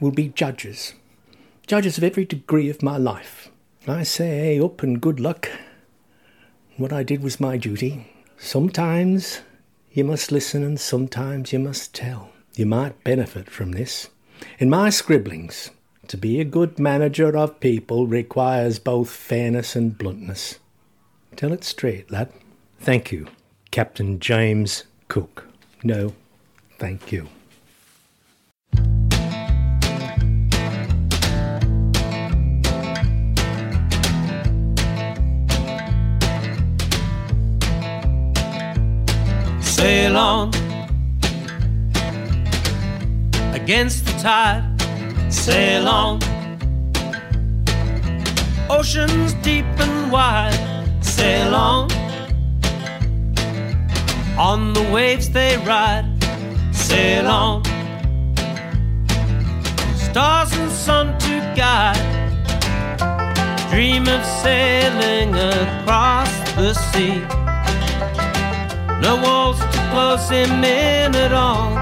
will 0.00 0.10
be 0.10 0.28
judges, 0.28 0.94
judges 1.66 1.98
of 1.98 2.04
every 2.04 2.24
degree 2.24 2.70
of 2.70 2.82
my 2.82 2.96
life. 2.96 3.50
I 3.86 4.02
say 4.02 4.28
hey, 4.28 4.60
up 4.60 4.82
and 4.82 5.00
good 5.00 5.20
luck. 5.20 5.50
What 6.76 6.92
I 6.92 7.02
did 7.02 7.22
was 7.22 7.38
my 7.38 7.56
duty. 7.56 8.10
Sometimes 8.38 9.42
you 9.92 10.04
must 10.04 10.32
listen 10.32 10.64
and 10.64 10.80
sometimes 10.80 11.52
you 11.52 11.58
must 11.58 11.94
tell. 11.94 12.30
You 12.56 12.66
might 12.66 13.04
benefit 13.04 13.50
from 13.50 13.72
this. 13.72 14.08
In 14.58 14.70
my 14.70 14.88
scribblings, 14.90 15.70
to 16.08 16.16
be 16.16 16.40
a 16.40 16.44
good 16.44 16.78
manager 16.78 17.36
of 17.36 17.60
people 17.60 18.06
requires 18.06 18.78
both 18.78 19.10
fairness 19.10 19.76
and 19.76 19.96
bluntness. 19.96 20.58
Tell 21.36 21.52
it 21.52 21.62
straight, 21.62 22.10
lad. 22.10 22.32
Thank 22.80 23.12
you, 23.12 23.28
Captain 23.70 24.18
James 24.18 24.84
Cook. 25.10 25.44
No, 25.82 26.14
thank 26.78 27.10
you. 27.10 27.26
Sail 39.60 40.16
on 40.16 40.50
against 43.52 44.06
the 44.06 44.12
tide. 44.22 44.62
Sail 45.28 45.88
on 45.88 46.20
oceans 48.70 49.34
deep 49.42 49.64
and 49.80 50.12
wide. 50.12 50.54
Sail 51.02 51.52
on 51.56 51.99
on 54.40 54.72
the 54.72 54.82
waves 54.90 55.28
they 55.28 55.58
ride. 55.66 56.06
Sail 56.72 57.26
on 57.26 57.62
stars 60.08 60.50
and 60.54 60.70
sun 60.70 61.06
to 61.18 61.34
guide. 61.54 62.08
Dream 63.70 64.08
of 64.08 64.24
sailing 64.24 65.34
across 65.34 66.32
the 66.54 66.72
sea. 66.72 67.20
No 69.06 69.20
walls 69.22 69.60
to 69.60 69.78
close 69.92 70.30
him 70.30 70.64
in 70.64 71.14
at 71.26 71.32
all. 71.34 71.74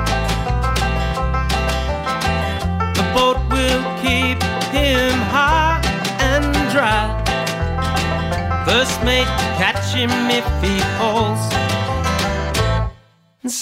The 2.99 3.07
boat 3.15 3.39
will 3.55 3.85
keep 4.03 4.43
him 4.75 5.15
high 5.37 5.81
and 6.33 6.53
dry. 6.75 7.07
First 8.67 9.01
mate 9.05 9.33
catch 9.61 9.95
him 9.95 10.11
if 10.29 10.47
he 10.61 10.81
falls. 10.99 11.68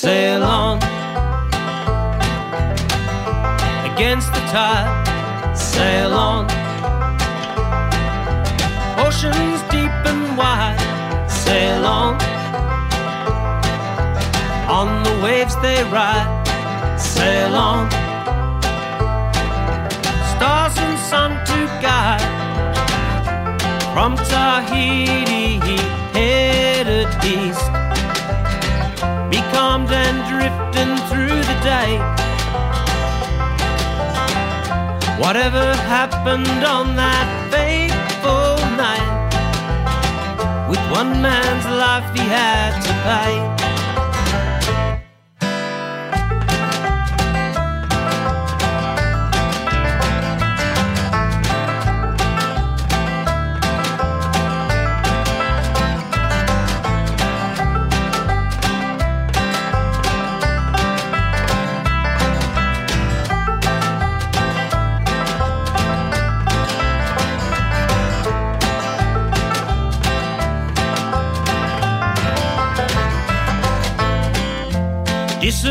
Sail 0.02 0.44
on 0.44 0.76
against 3.90 4.30
the 4.34 4.42
tide. 4.52 5.56
Sail 5.56 6.12
on. 6.12 6.44
Oceans 9.00 9.62
deep 9.70 9.96
and 10.10 10.36
wide. 10.36 10.76
Sail 11.30 11.86
on 11.86 12.14
on 14.68 15.02
the 15.02 15.18
waves 15.24 15.56
they 15.62 15.82
ride, 15.84 16.28
sail 17.00 17.54
on. 17.54 17.90
Stars 20.34 20.76
and 20.76 20.98
sun 20.98 21.30
to 21.46 21.58
guide. 21.80 22.20
From 23.94 24.14
Tahiti 24.16 25.78
headed 26.12 27.08
east, 27.24 27.70
becalmed 29.48 29.90
and 29.90 30.18
drifting 30.28 30.96
through 31.08 31.40
the 31.50 31.58
day. 31.62 31.98
Whatever 35.20 35.74
happened 35.86 36.64
on 36.64 36.96
that 36.96 37.28
fateful 37.50 38.56
night, 38.76 40.68
with 40.68 40.80
one 40.90 41.22
man's 41.22 41.66
life 41.66 42.08
he 42.14 42.22
had 42.22 42.72
to 42.86 42.92
pay. 43.06 43.65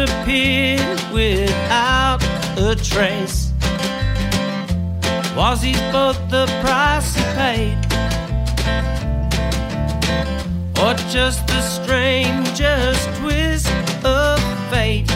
Disappeared 0.05 1.01
without 1.13 2.19
a 2.57 2.75
trace. 2.75 3.51
Was 5.35 5.61
he 5.61 5.73
both 5.91 6.19
the 6.29 6.45
price 6.61 7.15
he 7.15 7.23
paid? 7.35 7.77
Or 10.81 10.93
just 11.09 11.45
the 11.47 11.61
strangest 11.61 13.09
twist 13.19 13.71
of 14.03 14.39
fate? 14.69 15.09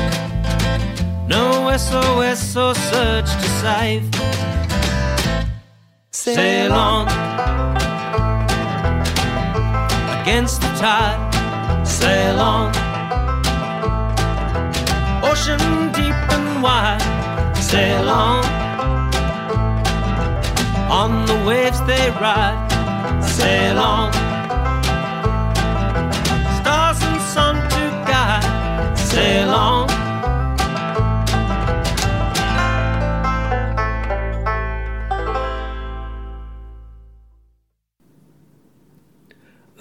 No 1.27 1.75
SOS 1.77 2.55
or 2.57 2.73
search 2.73 3.29
to 3.41 3.49
save. 3.61 4.09
Sail 6.11 6.73
on 6.73 7.07
against 10.21 10.61
the 10.61 10.67
tide. 10.79 11.85
Sail 11.85 12.39
on 12.39 12.88
ocean 15.49 15.91
deep 15.91 16.15
and 16.35 16.63
wide. 16.63 17.01
Sail 17.55 18.09
on, 18.09 18.43
on 20.89 21.25
the 21.25 21.43
waves 21.47 21.79
they 21.85 22.09
ride. 22.21 22.59
Sail 23.23 23.77
on, 23.77 24.13
stars 26.59 27.01
and 27.03 27.21
sun 27.21 27.55
to 27.69 27.83
guide. 28.09 28.97
Sail 28.97 29.49
on. 29.49 29.89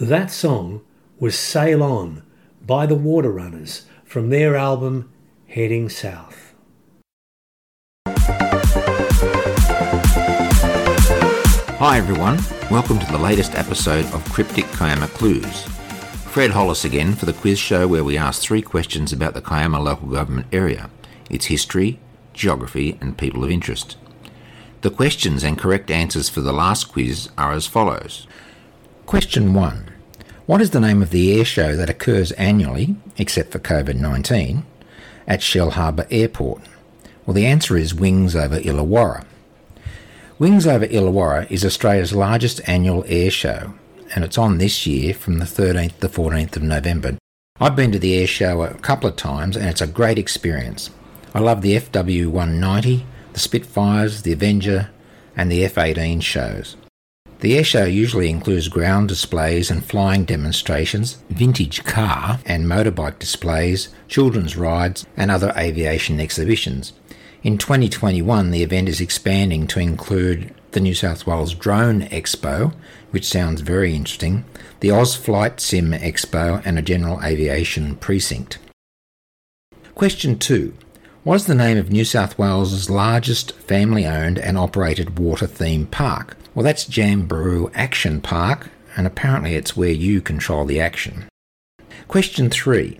That 0.00 0.30
song 0.30 0.82
was 1.18 1.36
Sail 1.36 1.82
On 1.82 2.22
by 2.64 2.86
the 2.86 2.94
Water 2.94 3.32
Runners 3.32 3.86
from 4.04 4.30
their 4.30 4.54
album 4.54 5.12
Heading 5.48 5.88
South. 5.88 6.54
Hi 11.78 11.96
everyone, 11.96 12.38
welcome 12.70 12.98
to 12.98 13.10
the 13.10 13.16
latest 13.16 13.54
episode 13.54 14.04
of 14.12 14.22
Cryptic 14.30 14.66
Kiama 14.72 15.08
Clues. 15.08 15.62
Fred 16.26 16.50
Hollis 16.50 16.84
again 16.84 17.14
for 17.14 17.24
the 17.24 17.32
quiz 17.32 17.58
show 17.58 17.88
where 17.88 18.04
we 18.04 18.18
ask 18.18 18.42
three 18.42 18.60
questions 18.60 19.10
about 19.10 19.32
the 19.32 19.40
Kiama 19.40 19.80
local 19.80 20.08
government 20.08 20.48
area, 20.52 20.90
its 21.30 21.46
history, 21.46 21.98
geography, 22.34 22.98
and 23.00 23.16
people 23.16 23.42
of 23.42 23.50
interest. 23.50 23.96
The 24.82 24.90
questions 24.90 25.42
and 25.42 25.56
correct 25.56 25.90
answers 25.90 26.28
for 26.28 26.42
the 26.42 26.52
last 26.52 26.92
quiz 26.92 27.30
are 27.38 27.52
as 27.52 27.66
follows. 27.66 28.26
Question 29.06 29.54
1. 29.54 29.90
What 30.44 30.60
is 30.60 30.72
the 30.72 30.80
name 30.80 31.00
of 31.00 31.08
the 31.08 31.38
air 31.38 31.46
show 31.46 31.74
that 31.74 31.88
occurs 31.88 32.32
annually, 32.32 32.96
except 33.16 33.50
for 33.50 33.58
COVID 33.58 33.94
19, 33.94 34.66
at 35.28 35.40
Shellharbour 35.40 36.08
Airport? 36.10 36.62
Well, 37.24 37.34
the 37.34 37.46
answer 37.46 37.76
is 37.76 37.94
Wings 37.94 38.34
over 38.34 38.58
Illawarra. 38.58 39.24
Wings 40.38 40.66
over 40.66 40.86
Illawarra 40.86 41.48
is 41.50 41.64
Australia's 41.64 42.12
largest 42.12 42.60
annual 42.66 43.04
air 43.06 43.30
show, 43.30 43.74
and 44.14 44.24
it's 44.24 44.38
on 44.38 44.58
this 44.58 44.86
year 44.86 45.14
from 45.14 45.38
the 45.38 45.44
13th 45.44 45.94
to 45.94 46.00
the 46.00 46.08
14th 46.08 46.56
of 46.56 46.62
November. 46.62 47.18
I've 47.60 47.76
been 47.76 47.92
to 47.92 47.98
the 47.98 48.18
air 48.18 48.26
show 48.26 48.62
a 48.62 48.74
couple 48.74 49.08
of 49.08 49.16
times, 49.16 49.56
and 49.56 49.68
it's 49.68 49.80
a 49.80 49.86
great 49.86 50.18
experience. 50.18 50.90
I 51.34 51.40
love 51.40 51.60
the 51.60 51.74
FW 51.76 52.28
190, 52.28 53.04
the 53.32 53.38
Spitfires, 53.38 54.22
the 54.22 54.32
Avenger, 54.32 54.90
and 55.36 55.52
the 55.52 55.64
F 55.64 55.76
18 55.76 56.20
shows. 56.20 56.76
The 57.40 57.56
airshow 57.56 57.92
usually 57.92 58.30
includes 58.30 58.66
ground 58.66 59.08
displays 59.08 59.70
and 59.70 59.84
flying 59.84 60.24
demonstrations, 60.24 61.22
vintage 61.30 61.84
car 61.84 62.40
and 62.44 62.66
motorbike 62.66 63.20
displays, 63.20 63.90
children's 64.08 64.56
rides, 64.56 65.06
and 65.16 65.30
other 65.30 65.52
aviation 65.56 66.18
exhibitions. 66.18 66.94
In 67.44 67.56
2021, 67.56 68.50
the 68.50 68.64
event 68.64 68.88
is 68.88 69.00
expanding 69.00 69.68
to 69.68 69.78
include 69.78 70.52
the 70.72 70.80
New 70.80 70.94
South 70.94 71.28
Wales 71.28 71.54
Drone 71.54 72.02
Expo, 72.02 72.74
which 73.12 73.24
sounds 73.24 73.60
very 73.60 73.94
interesting, 73.94 74.44
the 74.80 74.90
Oz 74.90 75.14
Flight 75.14 75.60
Sim 75.60 75.92
Expo, 75.92 76.60
and 76.64 76.76
a 76.76 76.82
general 76.82 77.22
aviation 77.22 77.94
precinct. 77.96 78.58
Question 79.94 80.40
2. 80.40 80.74
What 81.22 81.36
is 81.36 81.46
the 81.46 81.54
name 81.54 81.78
of 81.78 81.92
New 81.92 82.04
South 82.04 82.36
Wales's 82.36 82.90
largest 82.90 83.52
family 83.52 84.06
owned 84.06 84.38
and 84.38 84.58
operated 84.58 85.20
water 85.20 85.46
theme 85.46 85.86
park? 85.86 86.36
Well, 86.58 86.64
that's 86.64 86.86
Jamberoo 86.86 87.70
Action 87.72 88.20
Park, 88.20 88.70
and 88.96 89.06
apparently 89.06 89.54
it's 89.54 89.76
where 89.76 89.92
you 89.92 90.20
control 90.20 90.64
the 90.64 90.80
action. 90.80 91.28
Question 92.08 92.50
3. 92.50 92.98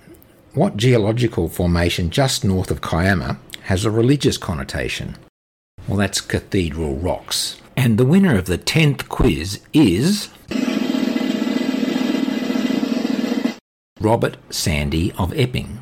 What 0.54 0.76
geological 0.76 1.48
formation 1.48 2.10
just 2.10 2.44
north 2.44 2.70
of 2.70 2.82
Kiama 2.82 3.40
has 3.62 3.84
a 3.84 3.90
religious 3.90 4.38
connotation? 4.38 5.16
Well, 5.88 5.96
that's 5.96 6.20
Cathedral 6.20 6.94
Rocks. 6.98 7.60
And 7.76 7.98
the 7.98 8.06
winner 8.06 8.38
of 8.38 8.46
the 8.46 8.58
10th 8.58 9.08
quiz 9.08 9.58
is. 9.72 10.28
Robert 14.00 14.36
Sandy 14.50 15.10
of 15.18 15.36
Epping. 15.36 15.80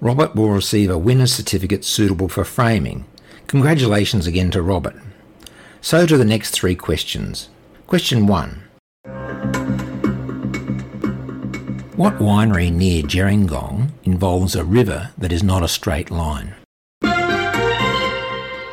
Robert 0.00 0.34
will 0.34 0.48
receive 0.48 0.88
a 0.88 0.96
winner's 0.96 1.34
certificate 1.34 1.84
suitable 1.84 2.30
for 2.30 2.42
framing. 2.42 3.04
Congratulations 3.46 4.26
again 4.26 4.50
to 4.50 4.62
Robert. 4.62 4.96
So 5.80 6.06
to 6.06 6.16
the 6.16 6.24
next 6.24 6.50
three 6.50 6.74
questions. 6.74 7.48
Question 7.86 8.26
1. 8.26 8.62
What 11.96 12.18
winery 12.18 12.72
near 12.72 13.02
Gerringong 13.02 13.90
involves 14.02 14.56
a 14.56 14.64
river 14.64 15.10
that 15.18 15.30
is 15.30 15.42
not 15.42 15.62
a 15.62 15.68
straight 15.68 16.10
line? 16.10 16.54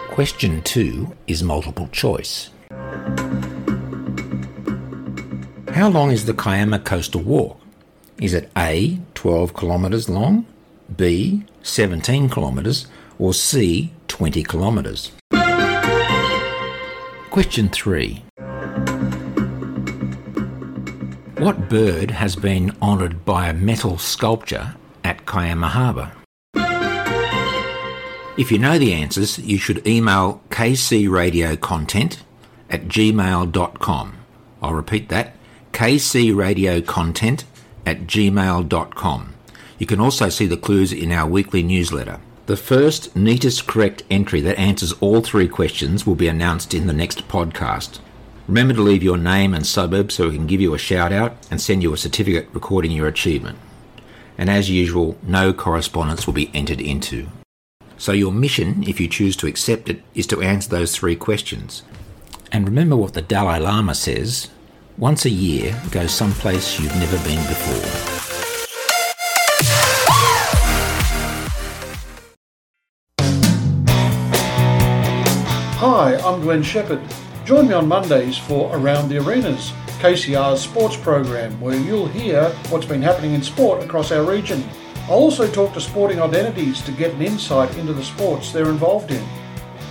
Question 0.09 0.61
2 0.61 1.15
is 1.27 1.43
multiple 1.43 1.89
choice. 1.91 2.49
How 5.71 5.89
long 5.89 6.11
is 6.11 6.25
the 6.25 6.33
Kiama 6.33 6.79
Coastal 6.79 7.21
Walk? 7.21 7.59
Is 8.21 8.33
it 8.33 8.51
A, 8.57 8.99
12 9.15 9.55
kilometres 9.55 10.09
long, 10.09 10.45
B, 10.95 11.45
17 11.61 12.29
kilometres, 12.29 12.87
or 13.17 13.33
C, 13.33 13.93
20 14.19 14.43
kilometres? 14.43 15.13
Question 17.29 17.69
3. 17.69 18.21
What 21.37 21.69
bird 21.69 22.11
has 22.11 22.35
been 22.35 22.75
honoured 22.81 23.23
by 23.23 23.47
a 23.47 23.53
metal 23.53 23.97
sculpture 23.97 24.75
at 25.05 25.25
Kiama 25.25 25.69
Harbour? 25.69 26.11
If 28.37 28.51
you 28.51 28.59
know 28.59 28.77
the 28.77 28.91
answers, 28.91 29.39
you 29.39 29.57
should 29.57 29.87
email 29.87 30.41
kcradiocontent 30.49 32.17
at 32.69 32.89
gmail.com. 32.89 34.17
I'll 34.61 34.73
repeat 34.73 35.07
that 35.07 35.37
kcradiocontent 35.71 37.45
at 37.85 38.01
gmail.com. 38.01 39.33
You 39.77 39.85
can 39.85 40.01
also 40.01 40.27
see 40.27 40.45
the 40.45 40.57
clues 40.57 40.91
in 40.91 41.13
our 41.13 41.25
weekly 41.25 41.63
newsletter. 41.63 42.19
The 42.49 42.57
first, 42.57 43.15
neatest 43.15 43.67
correct 43.67 44.01
entry 44.09 44.41
that 44.41 44.57
answers 44.57 44.93
all 44.93 45.21
three 45.21 45.47
questions 45.47 46.07
will 46.07 46.15
be 46.15 46.27
announced 46.27 46.73
in 46.73 46.87
the 46.87 46.93
next 46.93 47.27
podcast. 47.27 47.99
Remember 48.47 48.73
to 48.73 48.81
leave 48.81 49.03
your 49.03 49.19
name 49.19 49.53
and 49.53 49.67
suburb 49.67 50.11
so 50.11 50.27
we 50.27 50.35
can 50.35 50.47
give 50.47 50.59
you 50.59 50.73
a 50.73 50.79
shout 50.79 51.13
out 51.13 51.37
and 51.51 51.61
send 51.61 51.83
you 51.83 51.93
a 51.93 51.97
certificate 51.97 52.49
recording 52.51 52.89
your 52.89 53.07
achievement. 53.07 53.59
And 54.35 54.49
as 54.49 54.67
usual, 54.67 55.15
no 55.21 55.53
correspondence 55.53 56.25
will 56.25 56.33
be 56.33 56.49
entered 56.55 56.81
into. 56.81 57.27
So 57.99 58.13
your 58.13 58.31
mission, 58.31 58.81
if 58.81 58.99
you 58.99 59.07
choose 59.07 59.35
to 59.35 59.45
accept 59.45 59.87
it, 59.87 60.01
is 60.15 60.25
to 60.25 60.41
answer 60.41 60.69
those 60.71 60.95
three 60.95 61.15
questions. 61.15 61.83
And 62.51 62.65
remember 62.65 62.95
what 62.95 63.13
the 63.13 63.21
Dalai 63.21 63.59
Lama 63.59 63.93
says 63.93 64.49
once 64.97 65.23
a 65.23 65.29
year, 65.29 65.79
go 65.91 66.07
someplace 66.07 66.79
you've 66.79 66.95
never 66.95 67.23
been 67.23 67.45
before. 67.47 68.28
I'm 76.29 76.41
Glenn 76.41 76.61
Shepherd. 76.61 77.01
Join 77.43 77.67
me 77.67 77.73
on 77.73 77.87
Mondays 77.87 78.37
for 78.37 78.69
Around 78.77 79.09
the 79.09 79.17
Arenas, 79.17 79.71
KCR's 79.97 80.61
sports 80.61 80.95
program, 80.95 81.59
where 81.59 81.75
you'll 81.75 82.07
hear 82.07 82.51
what's 82.69 82.85
been 82.85 83.01
happening 83.01 83.33
in 83.33 83.41
sport 83.41 83.83
across 83.83 84.11
our 84.11 84.23
region. 84.23 84.63
I'll 85.05 85.13
also 85.13 85.49
talk 85.49 85.73
to 85.73 85.81
sporting 85.81 86.21
identities 86.21 86.83
to 86.83 86.91
get 86.91 87.15
an 87.15 87.23
insight 87.23 87.75
into 87.79 87.93
the 87.93 88.03
sports 88.03 88.51
they're 88.51 88.69
involved 88.69 89.09
in. 89.09 89.27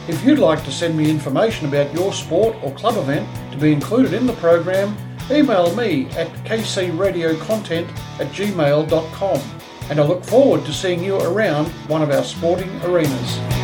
If 0.07 0.24
you'd 0.24 0.38
like 0.38 0.62
to 0.62 0.70
send 0.70 0.96
me 0.96 1.11
information 1.11 1.66
about 1.66 1.92
your 1.92 2.12
sport 2.12 2.55
or 2.62 2.70
club 2.74 2.98
event 2.98 3.29
to 3.51 3.59
be 3.59 3.72
included 3.72 4.12
in 4.12 4.29
the 4.29 4.33
program, 4.35 4.96
email 5.33 5.74
me 5.74 6.07
at 6.11 6.29
kcradiocontent 6.44 7.88
at 8.20 8.29
gmail.com 8.29 9.40
and 9.90 9.98
I 9.98 10.05
look 10.05 10.22
forward 10.22 10.64
to 10.66 10.72
seeing 10.72 11.03
you 11.03 11.16
around 11.16 11.66
one 11.88 12.01
of 12.01 12.12
our 12.12 12.22
sporting 12.22 12.70
arenas. 12.83 13.58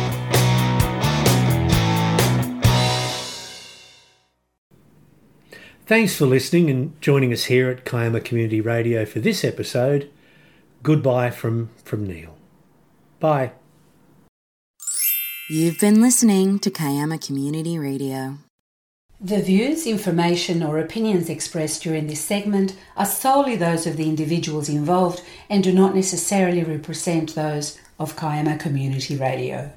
Thanks 5.87 6.15
for 6.15 6.25
listening 6.25 6.71
and 6.71 6.99
joining 6.99 7.31
us 7.31 7.43
here 7.43 7.69
at 7.69 7.85
Kiama 7.85 8.19
Community 8.19 8.59
Radio 8.59 9.05
for 9.05 9.19
this 9.19 9.43
episode. 9.43 10.09
Goodbye 10.81 11.29
from, 11.29 11.69
from 11.83 12.07
Neil. 12.07 12.35
Bye. 13.19 13.51
You've 15.47 15.79
been 15.79 16.01
listening 16.01 16.57
to 16.59 16.71
Kiama 16.71 17.19
Community 17.19 17.77
Radio. 17.77 18.39
The 19.21 19.43
views, 19.43 19.85
information, 19.85 20.63
or 20.63 20.79
opinions 20.79 21.29
expressed 21.29 21.83
during 21.83 22.07
this 22.07 22.21
segment 22.21 22.75
are 22.97 23.05
solely 23.05 23.55
those 23.55 23.85
of 23.85 23.95
the 23.95 24.09
individuals 24.09 24.69
involved 24.69 25.21
and 25.51 25.63
do 25.63 25.71
not 25.71 25.93
necessarily 25.93 26.63
represent 26.63 27.35
those 27.35 27.77
of 27.99 28.15
Kiama 28.15 28.57
Community 28.57 29.15
Radio. 29.17 29.71